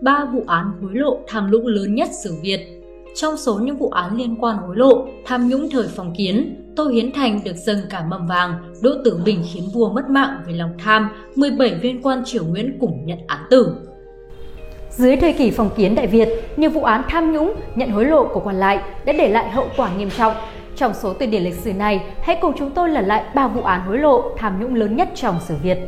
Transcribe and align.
ba 0.00 0.24
vụ 0.32 0.44
án 0.46 0.72
hối 0.82 0.90
lộ 0.94 1.18
tham 1.26 1.50
nhũng 1.50 1.66
lớn 1.66 1.94
nhất 1.94 2.08
sử 2.24 2.34
Việt. 2.42 2.82
Trong 3.14 3.36
số 3.36 3.58
những 3.58 3.76
vụ 3.76 3.88
án 3.90 4.16
liên 4.16 4.36
quan 4.40 4.56
hối 4.56 4.76
lộ, 4.76 5.06
tham 5.24 5.48
nhũng 5.48 5.70
thời 5.70 5.86
phong 5.96 6.14
kiến, 6.18 6.64
Tô 6.76 6.88
Hiến 6.88 7.12
Thành 7.12 7.40
được 7.44 7.56
dâng 7.56 7.78
cả 7.90 8.04
mầm 8.08 8.26
vàng, 8.26 8.54
Đỗ 8.82 8.90
Tử 9.04 9.20
Bình 9.24 9.42
khiến 9.52 9.64
vua 9.74 9.92
mất 9.92 10.10
mạng 10.10 10.42
vì 10.46 10.52
lòng 10.52 10.70
tham, 10.78 11.10
17 11.36 11.74
viên 11.74 12.02
quan 12.02 12.22
triều 12.24 12.44
Nguyễn 12.44 12.76
cùng 12.80 13.06
nhận 13.06 13.18
án 13.26 13.40
tử. 13.50 13.74
Dưới 14.90 15.16
thời 15.16 15.32
kỳ 15.32 15.50
phong 15.50 15.70
kiến 15.76 15.94
Đại 15.94 16.06
Việt, 16.06 16.28
nhiều 16.56 16.70
vụ 16.70 16.82
án 16.82 17.02
tham 17.08 17.32
nhũng, 17.32 17.54
nhận 17.74 17.90
hối 17.90 18.04
lộ 18.04 18.24
của 18.24 18.40
quan 18.40 18.56
lại 18.56 18.78
đã 19.04 19.12
để 19.12 19.28
lại 19.28 19.50
hậu 19.50 19.66
quả 19.76 19.90
nghiêm 19.96 20.10
trọng. 20.10 20.34
Trong 20.76 20.94
số 20.94 21.12
từ 21.12 21.26
điển 21.26 21.42
lịch 21.42 21.54
sử 21.54 21.72
này, 21.72 22.04
hãy 22.22 22.38
cùng 22.40 22.52
chúng 22.58 22.70
tôi 22.70 22.90
lần 22.90 23.04
lại 23.04 23.24
ba 23.34 23.48
vụ 23.48 23.60
án 23.60 23.80
hối 23.80 23.98
lộ 23.98 24.22
tham 24.36 24.60
nhũng 24.60 24.74
lớn 24.74 24.96
nhất 24.96 25.08
trong 25.14 25.36
sử 25.40 25.54
Việt. 25.62 25.78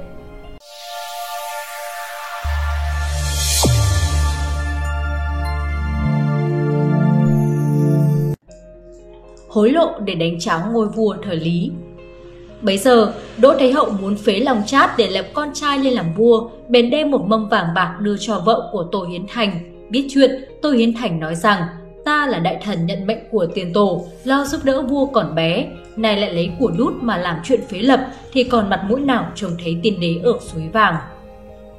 Hối 9.50 9.70
lộ 9.70 9.90
để 10.04 10.14
đánh 10.14 10.40
cháo 10.40 10.60
ngôi 10.72 10.88
vua 10.88 11.16
thời 11.22 11.36
Lý. 11.36 11.70
Bấy 12.62 12.78
giờ, 12.78 13.12
Đỗ 13.38 13.54
Thái 13.58 13.72
Hậu 13.72 13.90
muốn 14.00 14.16
phế 14.16 14.40
lòng 14.40 14.62
chát 14.66 14.90
để 14.98 15.10
lập 15.10 15.26
con 15.34 15.48
trai 15.54 15.78
lên 15.78 15.92
làm 15.92 16.14
vua, 16.16 16.48
bèn 16.68 16.90
đem 16.90 17.10
một 17.10 17.26
mâm 17.26 17.48
vàng 17.48 17.66
bạc 17.74 17.96
đưa 18.00 18.16
cho 18.20 18.38
vợ 18.38 18.68
của 18.72 18.84
Tô 18.92 19.04
Hiến 19.04 19.22
Thành. 19.28 19.60
Biết 19.90 20.06
chuyện, 20.10 20.30
Tô 20.62 20.70
Hiến 20.70 20.94
Thành 20.94 21.20
nói 21.20 21.34
rằng, 21.34 21.62
ta 22.04 22.26
là 22.26 22.38
đại 22.38 22.60
thần 22.64 22.86
nhận 22.86 23.06
mệnh 23.06 23.18
của 23.30 23.46
tiền 23.54 23.72
tổ, 23.72 24.04
lo 24.24 24.44
giúp 24.44 24.60
đỡ 24.64 24.82
vua 24.82 25.06
còn 25.06 25.34
bé, 25.34 25.68
nay 25.96 26.16
lại 26.16 26.34
lấy 26.34 26.50
của 26.58 26.70
đút 26.78 26.92
mà 27.00 27.16
làm 27.16 27.36
chuyện 27.44 27.60
phế 27.68 27.78
lập 27.78 28.06
thì 28.32 28.44
còn 28.44 28.70
mặt 28.70 28.84
mũi 28.88 29.00
nào 29.00 29.32
trông 29.34 29.50
thấy 29.64 29.76
tiên 29.82 30.00
đế 30.00 30.20
ở 30.24 30.32
suối 30.40 30.68
vàng. 30.72 30.96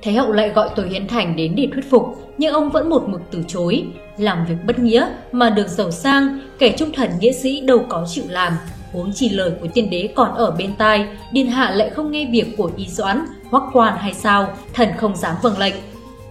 Thái 0.03 0.13
hậu 0.13 0.31
lại 0.31 0.49
gọi 0.49 0.69
Tô 0.75 0.83
Hiến 0.83 1.07
Thành 1.07 1.35
đến 1.35 1.53
để 1.55 1.67
thuyết 1.73 1.89
phục, 1.89 2.03
nhưng 2.37 2.53
ông 2.53 2.69
vẫn 2.69 2.89
một 2.89 3.09
mực 3.09 3.21
từ 3.31 3.43
chối. 3.47 3.85
Làm 4.17 4.45
việc 4.45 4.55
bất 4.65 4.79
nghĩa 4.79 5.07
mà 5.31 5.49
được 5.49 5.67
giàu 5.67 5.91
sang, 5.91 6.39
kẻ 6.59 6.75
trung 6.77 6.91
thần 6.91 7.09
nghĩa 7.19 7.31
sĩ 7.31 7.61
đâu 7.61 7.85
có 7.89 8.05
chịu 8.09 8.23
làm. 8.29 8.53
Huống 8.91 9.11
chỉ 9.15 9.29
lời 9.29 9.51
của 9.61 9.67
tiên 9.73 9.89
đế 9.89 10.09
còn 10.15 10.35
ở 10.35 10.51
bên 10.51 10.75
tai, 10.77 11.07
điên 11.31 11.47
hạ 11.47 11.71
lại 11.71 11.89
không 11.89 12.11
nghe 12.11 12.29
việc 12.31 12.57
của 12.57 12.71
y 12.77 12.87
doãn, 12.87 13.25
hoắc 13.49 13.63
quan 13.73 13.97
hay 13.97 14.13
sao, 14.13 14.53
thần 14.73 14.89
không 14.97 15.15
dám 15.15 15.35
vâng 15.41 15.57
lệnh. 15.57 15.75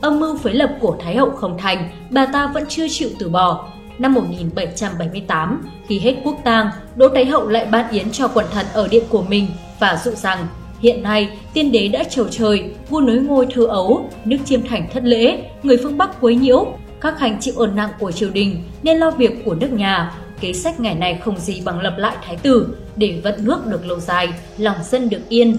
Âm 0.01 0.21
mưu 0.21 0.39
phế 0.39 0.53
lập 0.53 0.71
của 0.81 0.97
Thái 1.01 1.17
hậu 1.17 1.31
không 1.31 1.59
thành, 1.59 1.89
bà 2.11 2.27
ta 2.27 2.47
vẫn 2.47 2.65
chưa 2.69 2.87
chịu 2.91 3.09
từ 3.19 3.29
bỏ. 3.29 3.69
Năm 3.99 4.15
1778, 4.15 5.63
khi 5.87 5.99
hết 5.99 6.17
quốc 6.25 6.37
tang, 6.45 6.71
Đỗ 6.97 7.09
Thái 7.09 7.25
hậu 7.25 7.49
lại 7.49 7.67
ban 7.67 7.91
yến 7.91 8.11
cho 8.11 8.29
quần 8.29 8.47
thần 8.53 8.67
ở 8.73 8.89
điện 8.89 9.05
của 9.09 9.23
mình 9.23 9.47
và 9.79 10.01
dụ 10.05 10.11
rằng 10.11 10.47
Hiện 10.81 11.03
nay, 11.03 11.39
tiên 11.55 11.73
đế 11.73 11.89
đã 11.89 12.05
trầu 12.05 12.29
trời, 12.29 12.71
vua 12.89 13.01
nối 13.01 13.17
ngôi 13.17 13.47
thơ 13.55 13.67
ấu, 13.67 14.11
nước 14.25 14.37
chiêm 14.45 14.63
thành 14.63 14.89
thất 14.93 15.05
lễ, 15.05 15.43
người 15.63 15.77
phương 15.83 15.99
Bắc 15.99 16.21
quấy 16.21 16.37
nhiễu, 16.37 16.67
các 17.01 17.19
hành 17.19 17.41
chịu 17.41 17.55
ơn 17.57 17.77
nặng 17.77 17.91
của 17.99 18.13
triều 18.13 18.31
đình 18.31 18.63
nên 18.83 18.99
lo 18.99 19.11
việc 19.11 19.45
của 19.45 19.55
nước 19.55 19.73
nhà. 19.73 20.15
Kế 20.41 20.53
sách 20.53 20.81
ngày 20.81 20.95
này 20.95 21.21
không 21.25 21.37
gì 21.39 21.63
bằng 21.65 21.81
lập 21.81 21.95
lại 21.97 22.17
thái 22.27 22.37
tử 22.37 22.69
để 22.97 23.21
vận 23.25 23.35
nước 23.45 23.67
được 23.67 23.87
lâu 23.87 24.01
dài, 24.01 24.29
lòng 24.59 24.77
dân 24.83 25.09
được 25.09 25.29
yên. 25.29 25.57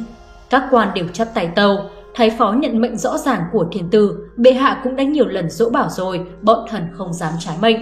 Các 0.49 0.63
quan 0.71 0.89
đều 0.95 1.07
chắp 1.13 1.27
tay 1.33 1.49
tàu, 1.55 1.89
thái 2.15 2.29
phó 2.29 2.51
nhận 2.51 2.81
mệnh 2.81 2.97
rõ 2.97 3.17
ràng 3.17 3.41
của 3.51 3.65
thiên 3.71 3.89
tử, 3.89 4.27
bệ 4.37 4.53
hạ 4.53 4.81
cũng 4.83 4.95
đã 4.95 5.03
nhiều 5.03 5.25
lần 5.27 5.49
dỗ 5.49 5.69
bảo 5.69 5.89
rồi, 5.89 6.21
bọn 6.41 6.65
thần 6.69 6.83
không 6.93 7.13
dám 7.13 7.33
trái 7.39 7.55
mệnh. 7.61 7.77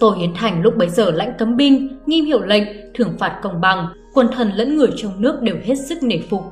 Tô 0.00 0.10
Hiến 0.10 0.34
Thành 0.34 0.62
lúc 0.62 0.76
bấy 0.76 0.88
giờ 0.88 1.10
lãnh 1.10 1.32
cấm 1.38 1.56
binh, 1.56 1.88
nghiêm 2.06 2.24
hiệu 2.24 2.40
lệnh, 2.40 2.64
thưởng 2.94 3.16
phạt 3.18 3.40
công 3.42 3.60
bằng, 3.60 3.88
quân 4.14 4.28
thần 4.32 4.52
lẫn 4.52 4.76
người 4.76 4.90
trong 4.96 5.22
nước 5.22 5.42
đều 5.42 5.56
hết 5.64 5.74
sức 5.74 6.02
nể 6.02 6.18
phục 6.30 6.42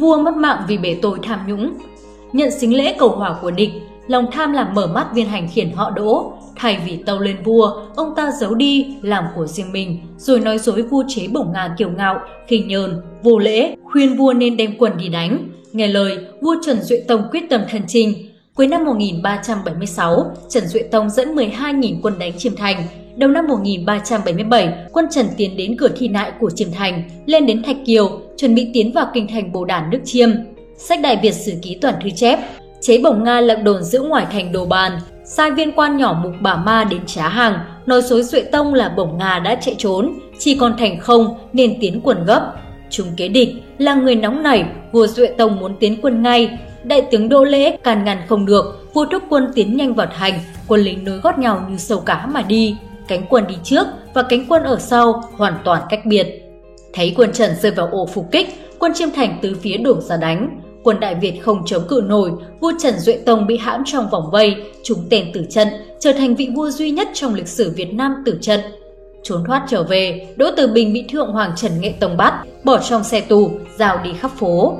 vua 0.00 0.22
mất 0.22 0.36
mạng 0.36 0.62
vì 0.68 0.78
bể 0.78 0.98
tội 1.02 1.18
tham 1.22 1.40
nhũng. 1.48 1.74
Nhận 2.32 2.50
xính 2.50 2.76
lễ 2.76 2.96
cầu 2.98 3.08
hòa 3.08 3.36
của 3.42 3.50
địch, 3.50 3.70
lòng 4.06 4.26
tham 4.32 4.52
làm 4.52 4.74
mở 4.74 4.86
mắt 4.86 5.06
viên 5.14 5.26
hành 5.26 5.48
khiển 5.48 5.70
họ 5.72 5.90
đỗ. 5.90 6.32
Thay 6.56 6.80
vì 6.86 6.96
tâu 6.96 7.18
lên 7.18 7.36
vua, 7.44 7.82
ông 7.96 8.14
ta 8.16 8.30
giấu 8.40 8.54
đi, 8.54 8.96
làm 9.02 9.24
của 9.36 9.46
riêng 9.46 9.72
mình, 9.72 9.98
rồi 10.16 10.40
nói 10.40 10.58
dối 10.58 10.82
vua 10.82 11.04
chế 11.08 11.28
bổng 11.32 11.52
ngà 11.52 11.74
kiều 11.78 11.90
ngạo, 11.90 12.20
khinh 12.46 12.68
nhờn, 12.68 13.00
vô 13.22 13.38
lễ, 13.38 13.76
khuyên 13.92 14.16
vua 14.16 14.32
nên 14.32 14.56
đem 14.56 14.74
quân 14.78 14.92
đi 14.98 15.08
đánh. 15.08 15.48
Nghe 15.72 15.88
lời, 15.88 16.18
vua 16.40 16.56
Trần 16.66 16.82
Duệ 16.82 17.04
Tông 17.08 17.22
quyết 17.30 17.50
tâm 17.50 17.60
thần 17.70 17.82
trình. 17.88 18.14
Cuối 18.54 18.66
năm 18.66 18.84
1376, 18.84 20.32
Trần 20.48 20.66
Duệ 20.66 20.82
Tông 20.82 21.10
dẫn 21.10 21.34
12.000 21.34 22.00
quân 22.02 22.18
đánh 22.18 22.32
Chiêm 22.38 22.56
Thành, 22.56 22.82
Đầu 23.20 23.30
năm 23.30 23.46
1377, 23.46 24.74
quân 24.92 25.06
Trần 25.10 25.26
tiến 25.36 25.56
đến 25.56 25.76
cửa 25.76 25.88
thi 25.96 26.08
nại 26.08 26.32
của 26.40 26.50
Chiêm 26.50 26.72
Thành, 26.72 27.02
lên 27.26 27.46
đến 27.46 27.62
Thạch 27.62 27.76
Kiều, 27.86 28.20
chuẩn 28.36 28.54
bị 28.54 28.70
tiến 28.74 28.92
vào 28.92 29.06
kinh 29.14 29.26
thành 29.28 29.52
Bồ 29.52 29.64
Đản 29.64 29.90
nước 29.90 29.98
Chiêm. 30.04 30.30
Sách 30.76 31.00
Đại 31.02 31.18
Việt 31.22 31.32
sử 31.32 31.52
ký 31.62 31.78
toàn 31.80 31.94
thư 32.02 32.10
chép, 32.10 32.38
chế 32.80 32.98
bổng 32.98 33.24
Nga 33.24 33.40
lặng 33.40 33.64
đồn 33.64 33.82
giữ 33.82 34.00
ngoài 34.00 34.26
thành 34.32 34.52
Đồ 34.52 34.66
Bàn, 34.66 34.92
sai 35.24 35.50
viên 35.50 35.72
quan 35.72 35.96
nhỏ 35.96 36.20
mục 36.22 36.32
bà 36.40 36.56
ma 36.56 36.84
đến 36.84 37.00
trá 37.06 37.28
hàng, 37.28 37.58
nói 37.86 38.02
dối 38.02 38.22
Duệ 38.22 38.40
Tông 38.40 38.74
là 38.74 38.88
bổng 38.88 39.18
Nga 39.18 39.38
đã 39.38 39.54
chạy 39.54 39.74
trốn, 39.78 40.12
chỉ 40.38 40.54
còn 40.54 40.76
thành 40.78 41.00
không 41.00 41.38
nên 41.52 41.80
tiến 41.80 42.00
quân 42.04 42.24
gấp. 42.26 42.52
Chúng 42.90 43.06
kế 43.16 43.28
địch 43.28 43.54
là 43.78 43.94
người 43.94 44.14
nóng 44.14 44.42
nảy, 44.42 44.64
vua 44.92 45.06
Duệ 45.06 45.26
Tông 45.26 45.60
muốn 45.60 45.76
tiến 45.80 45.96
quân 46.02 46.22
ngay. 46.22 46.58
Đại 46.84 47.02
tướng 47.02 47.28
Đỗ 47.28 47.44
Lễ 47.44 47.76
can 47.76 48.04
ngăn 48.04 48.18
không 48.28 48.46
được, 48.46 48.88
vua 48.94 49.04
thúc 49.04 49.22
quân 49.28 49.52
tiến 49.54 49.76
nhanh 49.76 49.94
vào 49.94 50.06
thành, 50.18 50.34
quân 50.68 50.80
lính 50.80 51.04
nối 51.04 51.18
gót 51.18 51.38
nhau 51.38 51.66
như 51.70 51.76
sâu 51.76 52.00
cá 52.00 52.26
mà 52.26 52.42
đi 52.42 52.76
cánh 53.10 53.26
quân 53.30 53.44
đi 53.48 53.54
trước 53.64 53.86
và 54.14 54.22
cánh 54.22 54.46
quân 54.48 54.62
ở 54.62 54.78
sau 54.78 55.22
hoàn 55.36 55.54
toàn 55.64 55.82
cách 55.88 56.06
biệt. 56.06 56.26
Thấy 56.92 57.14
quân 57.16 57.32
Trần 57.32 57.50
rơi 57.62 57.72
vào 57.72 57.88
ổ 57.92 58.06
phục 58.06 58.26
kích, 58.32 58.48
quân 58.78 58.92
Chiêm 58.94 59.10
Thành 59.10 59.38
từ 59.42 59.56
phía 59.62 59.76
đổ 59.76 60.00
ra 60.00 60.16
đánh. 60.16 60.60
Quân 60.82 61.00
Đại 61.00 61.14
Việt 61.14 61.40
không 61.42 61.62
chống 61.66 61.82
cự 61.88 62.02
nổi, 62.06 62.30
vua 62.60 62.72
Trần 62.82 62.98
Duệ 62.98 63.18
Tông 63.26 63.46
bị 63.46 63.56
hãm 63.56 63.82
trong 63.86 64.10
vòng 64.10 64.30
vây, 64.32 64.56
trúng 64.82 64.98
tên 65.10 65.32
tử 65.32 65.44
trận, 65.50 65.68
trở 66.00 66.12
thành 66.12 66.34
vị 66.34 66.48
vua 66.54 66.70
duy 66.70 66.90
nhất 66.90 67.08
trong 67.14 67.34
lịch 67.34 67.48
sử 67.48 67.70
Việt 67.76 67.94
Nam 67.94 68.14
tử 68.26 68.38
trận. 68.40 68.60
Trốn 69.22 69.44
thoát 69.46 69.66
trở 69.68 69.82
về, 69.82 70.28
Đỗ 70.36 70.50
Tử 70.56 70.66
Bình 70.66 70.92
bị 70.92 71.04
Thượng 71.08 71.32
Hoàng 71.32 71.52
Trần 71.56 71.80
Nghệ 71.80 71.94
Tông 72.00 72.16
bắt, 72.16 72.44
bỏ 72.64 72.78
trong 72.78 73.04
xe 73.04 73.20
tù, 73.20 73.50
rào 73.78 74.00
đi 74.04 74.10
khắp 74.12 74.30
phố. 74.36 74.76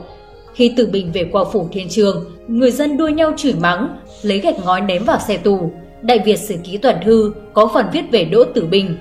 Khi 0.55 0.75
Tử 0.77 0.87
Bình 0.87 1.13
về 1.13 1.29
qua 1.33 1.45
phủ 1.53 1.69
thiên 1.73 1.89
trường, 1.89 2.25
người 2.49 2.71
dân 2.71 2.97
đua 2.97 3.09
nhau 3.09 3.33
chửi 3.37 3.55
mắng, 3.61 3.99
lấy 4.23 4.39
gạch 4.39 4.65
ngói 4.65 4.81
ném 4.81 5.05
vào 5.05 5.19
xe 5.29 5.37
tù. 5.37 5.71
Đại 6.03 6.19
Việt 6.19 6.39
Sử 6.39 6.57
Ký 6.65 6.79
Toàn 6.79 6.97
Thư 7.05 7.33
có 7.53 7.71
phần 7.75 7.87
viết 7.93 8.03
về 8.11 8.25
Đỗ 8.25 8.45
Tử 8.45 8.67
Bình. 8.67 8.99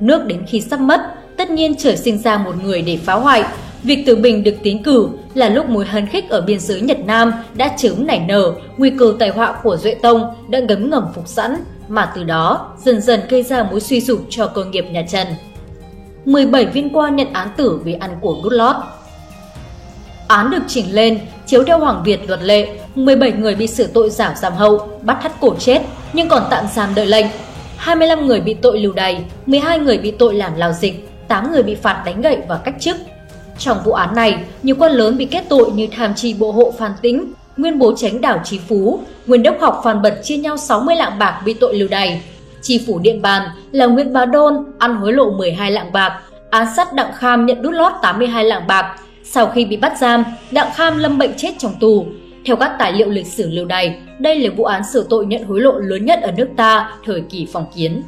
Nước 0.00 0.26
đến 0.26 0.42
khi 0.46 0.60
sắp 0.60 0.80
mất, 0.80 1.00
tất 1.36 1.50
nhiên 1.50 1.74
trời 1.76 1.96
sinh 1.96 2.18
ra 2.18 2.38
một 2.38 2.54
người 2.62 2.82
để 2.82 2.96
phá 2.96 3.14
hoại. 3.14 3.44
Việc 3.82 4.02
Tử 4.06 4.16
Bình 4.16 4.44
được 4.44 4.54
tiến 4.62 4.82
cử 4.82 5.08
là 5.34 5.48
lúc 5.48 5.68
mối 5.68 5.86
hân 5.86 6.06
khích 6.06 6.30
ở 6.30 6.40
biên 6.40 6.60
giới 6.60 6.80
Nhật 6.80 6.98
Nam 7.06 7.32
đã 7.54 7.74
chớm 7.76 8.06
nảy 8.06 8.20
nở, 8.28 8.52
nguy 8.76 8.90
cơ 8.90 9.14
tai 9.18 9.28
họa 9.28 9.52
của 9.62 9.76
Duệ 9.76 9.94
Tông 9.94 10.34
đã 10.48 10.58
ngấm 10.58 10.90
ngầm 10.90 11.04
phục 11.14 11.28
sẵn, 11.28 11.56
mà 11.88 12.12
từ 12.16 12.24
đó 12.24 12.72
dần 12.84 13.00
dần 13.00 13.20
gây 13.28 13.42
ra 13.42 13.62
mối 13.62 13.80
suy 13.80 14.00
sụp 14.00 14.20
cho 14.30 14.46
cơ 14.46 14.64
nghiệp 14.64 14.84
nhà 14.90 15.04
Trần. 15.08 15.26
17 16.24 16.66
viên 16.66 16.90
quan 16.90 17.16
nhận 17.16 17.32
án 17.32 17.48
tử 17.56 17.80
vì 17.84 17.92
ăn 17.92 18.10
của 18.20 18.40
đút 18.42 18.52
lót. 18.52 18.76
Án 20.28 20.50
được 20.50 20.62
chỉnh 20.68 20.94
lên, 20.94 21.18
chiếu 21.46 21.64
theo 21.64 21.78
Hoàng 21.78 22.02
Việt 22.04 22.28
luật 22.28 22.42
lệ, 22.42 22.68
17 22.94 23.32
người 23.32 23.54
bị 23.54 23.66
xử 23.66 23.86
tội 23.86 24.10
giả 24.10 24.34
giam 24.40 24.52
hậu, 24.52 24.88
bắt 25.02 25.18
thắt 25.22 25.40
cổ 25.40 25.54
chết, 25.58 25.82
nhưng 26.12 26.28
còn 26.28 26.42
tạm 26.50 26.64
giam 26.74 26.94
đợi 26.94 27.06
lệnh. 27.06 27.26
25 27.76 28.26
người 28.26 28.40
bị 28.40 28.54
tội 28.54 28.78
lưu 28.78 28.92
đày, 28.92 29.24
12 29.46 29.78
người 29.78 29.98
bị 29.98 30.10
tội 30.10 30.34
làm 30.34 30.52
lao 30.56 30.72
dịch, 30.72 31.08
8 31.28 31.52
người 31.52 31.62
bị 31.62 31.74
phạt 31.74 32.02
đánh 32.06 32.20
gậy 32.20 32.38
và 32.48 32.56
cách 32.64 32.74
chức. 32.80 32.96
Trong 33.58 33.78
vụ 33.84 33.92
án 33.92 34.14
này, 34.14 34.38
nhiều 34.62 34.76
quan 34.78 34.92
lớn 34.92 35.18
bị 35.18 35.24
kết 35.24 35.44
tội 35.48 35.70
như 35.70 35.88
tham 35.96 36.14
trì 36.14 36.34
bộ 36.34 36.52
hộ 36.52 36.74
Phan 36.78 36.92
Tĩnh, 37.02 37.32
nguyên 37.56 37.78
bố 37.78 37.92
tránh 37.96 38.20
đảo 38.20 38.40
Trí 38.44 38.58
Phú, 38.68 39.00
nguyên 39.26 39.42
đốc 39.42 39.60
học 39.60 39.80
Phan 39.84 40.02
Bật 40.02 40.20
chia 40.22 40.36
nhau 40.36 40.56
60 40.56 40.96
lạng 40.96 41.18
bạc 41.18 41.42
bị 41.44 41.54
tội 41.54 41.74
lưu 41.74 41.88
đày. 41.88 42.22
Tri 42.62 42.84
phủ 42.86 42.98
Điện 42.98 43.22
Bàn 43.22 43.42
là 43.72 43.86
Nguyễn 43.86 44.12
Bá 44.12 44.24
Đôn 44.24 44.64
ăn 44.78 44.96
hối 44.96 45.12
lộ 45.12 45.30
12 45.30 45.70
lạng 45.70 45.92
bạc, 45.92 46.20
án 46.50 46.66
sát 46.76 46.92
Đặng 46.92 47.12
Kham 47.14 47.46
nhận 47.46 47.62
đút 47.62 47.74
lót 47.74 47.92
82 48.02 48.44
lạng 48.44 48.66
bạc. 48.66 48.96
Sau 49.24 49.46
khi 49.46 49.64
bị 49.64 49.76
bắt 49.76 49.92
giam, 50.00 50.24
Đặng 50.50 50.70
Kham 50.74 50.98
lâm 50.98 51.18
bệnh 51.18 51.32
chết 51.36 51.50
trong 51.58 51.74
tù, 51.80 52.06
theo 52.48 52.56
các 52.56 52.72
tài 52.78 52.92
liệu 52.92 53.10
lịch 53.10 53.26
sử 53.26 53.50
lưu 53.50 53.64
đày, 53.66 53.98
đây 54.18 54.38
là 54.38 54.50
vụ 54.56 54.64
án 54.64 54.82
xử 54.92 55.06
tội 55.10 55.26
nhận 55.26 55.44
hối 55.44 55.60
lộ 55.60 55.72
lớn 55.78 56.04
nhất 56.04 56.22
ở 56.22 56.32
nước 56.32 56.48
ta 56.56 56.90
thời 57.04 57.20
kỳ 57.20 57.48
phong 57.52 57.66
kiến. 57.74 58.02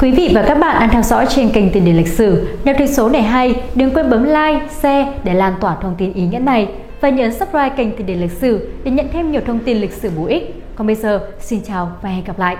Quý 0.00 0.10
vị 0.10 0.30
và 0.34 0.44
các 0.48 0.54
bạn 0.54 0.76
đang 0.80 0.90
theo 0.90 1.02
dõi 1.02 1.26
trên 1.28 1.50
kênh 1.50 1.70
Tiền 1.70 1.84
Điển 1.84 1.96
lịch 1.96 2.08
sử. 2.08 2.46
Nếu 2.64 2.74
thấy 2.78 2.88
số 2.88 3.08
này 3.08 3.22
hay, 3.22 3.54
đừng 3.74 3.90
quên 3.90 4.10
bấm 4.10 4.24
like, 4.24 4.60
share 4.70 5.12
để 5.24 5.34
lan 5.34 5.54
tỏa 5.60 5.76
thông 5.82 5.94
tin 5.98 6.12
ý 6.12 6.26
nghĩa 6.26 6.38
này 6.38 6.68
và 7.00 7.08
nhấn 7.08 7.32
subscribe 7.32 7.74
kênh 7.76 7.96
Tiền 7.96 8.06
Điển 8.06 8.20
lịch 8.20 8.32
sử 8.32 8.68
để 8.84 8.90
nhận 8.90 9.06
thêm 9.12 9.32
nhiều 9.32 9.40
thông 9.46 9.58
tin 9.58 9.76
lịch 9.76 9.92
sử 9.92 10.10
bổ 10.16 10.26
ích. 10.26 10.54
Còn 10.76 10.86
bây 10.86 10.96
giờ, 10.96 11.20
xin 11.40 11.60
chào 11.66 11.92
và 12.02 12.08
hẹn 12.08 12.24
gặp 12.24 12.38
lại! 12.38 12.56